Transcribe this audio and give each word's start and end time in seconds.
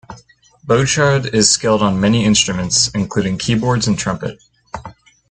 Bouchard 0.63 1.27
is 1.27 1.51
skilled 1.51 1.83
on 1.83 1.99
many 2.01 2.25
instruments 2.25 2.89
including 2.95 3.37
keyboards 3.37 3.87
and 3.87 3.99
trumpet. 3.99 4.39